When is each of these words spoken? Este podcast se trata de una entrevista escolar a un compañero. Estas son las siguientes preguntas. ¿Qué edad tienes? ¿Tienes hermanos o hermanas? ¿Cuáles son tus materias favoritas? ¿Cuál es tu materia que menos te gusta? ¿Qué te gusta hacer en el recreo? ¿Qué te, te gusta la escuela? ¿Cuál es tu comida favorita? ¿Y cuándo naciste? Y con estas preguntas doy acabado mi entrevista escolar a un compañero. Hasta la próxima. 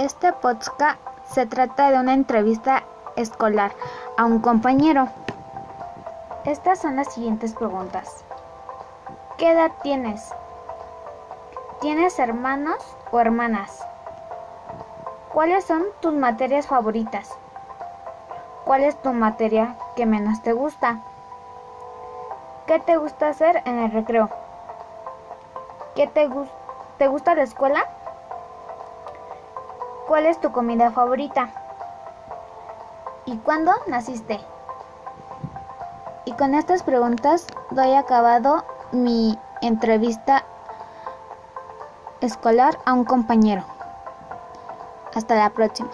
Este 0.00 0.32
podcast 0.32 0.98
se 1.30 1.44
trata 1.44 1.90
de 1.90 1.98
una 1.98 2.14
entrevista 2.14 2.84
escolar 3.16 3.72
a 4.16 4.24
un 4.24 4.38
compañero. 4.38 5.08
Estas 6.46 6.78
son 6.78 6.96
las 6.96 7.12
siguientes 7.12 7.52
preguntas. 7.52 8.24
¿Qué 9.36 9.50
edad 9.50 9.72
tienes? 9.82 10.32
¿Tienes 11.82 12.18
hermanos 12.18 12.78
o 13.10 13.20
hermanas? 13.20 13.86
¿Cuáles 15.34 15.66
son 15.66 15.84
tus 16.00 16.14
materias 16.14 16.66
favoritas? 16.66 17.36
¿Cuál 18.64 18.84
es 18.84 18.96
tu 19.02 19.12
materia 19.12 19.76
que 19.96 20.06
menos 20.06 20.40
te 20.40 20.54
gusta? 20.54 21.00
¿Qué 22.66 22.78
te 22.78 22.96
gusta 22.96 23.28
hacer 23.28 23.62
en 23.66 23.78
el 23.80 23.92
recreo? 23.92 24.30
¿Qué 25.94 26.06
te, 26.06 26.26
te 26.96 27.06
gusta 27.06 27.34
la 27.34 27.42
escuela? 27.42 27.84
¿Cuál 30.10 30.26
es 30.26 30.40
tu 30.40 30.50
comida 30.50 30.90
favorita? 30.90 31.50
¿Y 33.26 33.36
cuándo 33.36 33.70
naciste? 33.86 34.40
Y 36.24 36.32
con 36.32 36.56
estas 36.56 36.82
preguntas 36.82 37.46
doy 37.70 37.94
acabado 37.94 38.64
mi 38.90 39.38
entrevista 39.62 40.42
escolar 42.20 42.76
a 42.86 42.92
un 42.92 43.04
compañero. 43.04 43.62
Hasta 45.14 45.36
la 45.36 45.50
próxima. 45.50 45.90